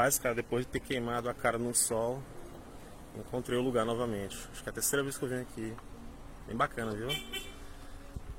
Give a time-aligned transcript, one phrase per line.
[0.00, 2.22] Rapaz, cara, depois de ter queimado a cara no sol,
[3.14, 4.34] encontrei o lugar novamente.
[4.50, 5.76] Acho que é a terceira vez que eu venho aqui.
[6.46, 7.08] Bem bacana, viu?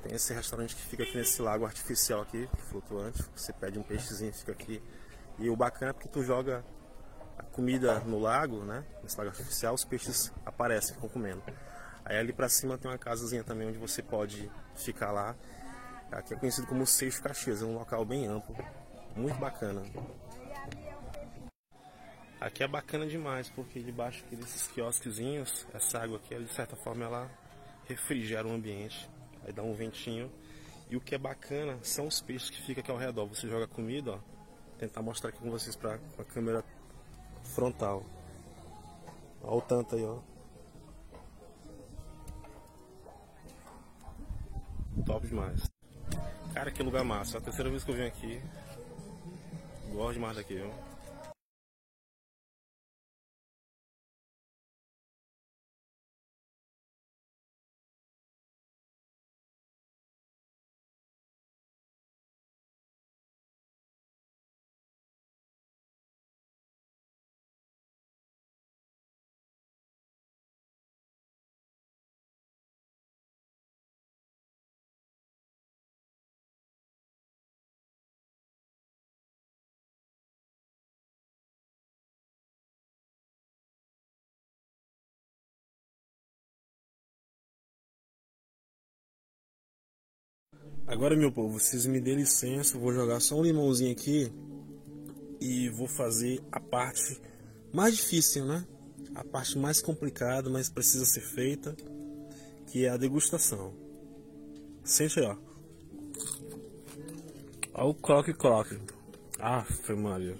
[0.02, 3.22] Tem esse restaurante que fica aqui nesse lago artificial aqui, flutuante.
[3.36, 4.82] Você pede um peixezinho fica aqui.
[5.38, 6.64] E o bacana é porque tu joga
[7.38, 8.84] a comida no lago, né?
[9.00, 11.44] Nesse lago artificial, os peixes aparecem, ficam comendo.
[12.04, 15.36] Aí ali pra cima tem uma casazinha também onde você pode ficar lá.
[16.10, 18.52] Aqui é conhecido como Seixo Caxias, é um local bem amplo,
[19.14, 19.80] muito bacana.
[22.42, 27.04] Aqui é bacana demais, porque debaixo aqui desses quiosquezinhos, essa água aqui, de certa forma,
[27.04, 27.30] ela
[27.86, 29.08] refrigera o ambiente.
[29.44, 30.28] Aí dá um ventinho.
[30.90, 33.28] E o que é bacana são os peixes que ficam aqui ao redor.
[33.28, 34.18] Você joga comida, ó.
[34.76, 36.64] Tentar mostrar aqui com vocês pra, com a câmera
[37.44, 38.04] frontal.
[39.40, 40.18] Olha o tanto aí, ó.
[45.06, 45.62] Top demais.
[46.52, 47.36] Cara, que lugar massa.
[47.36, 48.42] É a terceira vez que eu venho aqui.
[49.92, 50.72] Gosto demais daqui, viu?
[90.86, 94.32] Agora, meu povo, vocês me dêem licença, vou jogar só um limãozinho aqui
[95.40, 97.20] e vou fazer a parte
[97.72, 98.66] mais difícil, né?
[99.14, 101.74] A parte mais complicada, mas precisa ser feita,
[102.66, 103.72] que é a degustação.
[104.84, 105.36] Sente aí, ó.
[107.74, 108.78] Olha o croque-croque.
[109.38, 110.36] Ah, foi Maria.